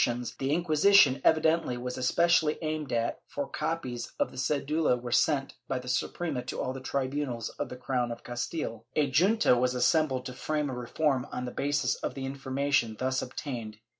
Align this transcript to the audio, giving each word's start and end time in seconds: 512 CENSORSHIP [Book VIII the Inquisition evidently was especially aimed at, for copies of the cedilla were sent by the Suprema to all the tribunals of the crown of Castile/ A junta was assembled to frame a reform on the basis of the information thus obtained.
512 0.01 0.01
CENSORSHIP 0.01 0.39
[Book 0.39 0.39
VIII 0.39 0.47
the 0.47 0.55
Inquisition 0.57 1.21
evidently 1.23 1.77
was 1.77 1.95
especially 1.95 2.57
aimed 2.63 2.91
at, 2.91 3.19
for 3.27 3.47
copies 3.47 4.13
of 4.19 4.31
the 4.31 4.37
cedilla 4.37 4.99
were 4.99 5.11
sent 5.11 5.53
by 5.67 5.77
the 5.77 5.87
Suprema 5.87 6.41
to 6.45 6.59
all 6.59 6.73
the 6.73 6.81
tribunals 6.81 7.49
of 7.49 7.69
the 7.69 7.75
crown 7.77 8.11
of 8.11 8.23
Castile/ 8.23 8.87
A 8.95 9.11
junta 9.11 9.55
was 9.55 9.75
assembled 9.75 10.25
to 10.25 10.33
frame 10.33 10.71
a 10.71 10.75
reform 10.75 11.27
on 11.31 11.45
the 11.45 11.51
basis 11.51 11.93
of 11.97 12.15
the 12.15 12.25
information 12.25 12.95
thus 12.97 13.21
obtained. 13.21 13.77